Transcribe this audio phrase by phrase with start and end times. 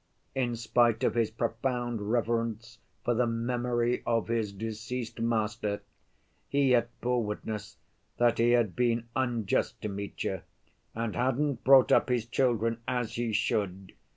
[0.33, 5.81] In spite of his profound reverence for the memory of his deceased master,
[6.49, 7.77] he yet bore witness
[8.17, 10.41] that he had been unjust to Mitya
[10.95, 13.93] and "hadn't brought up his children as he should.